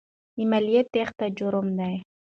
د 0.35 0.37
مالیې 0.49 0.81
تېښته 0.93 1.25
جرم 1.37 1.67
دی. 1.79 1.95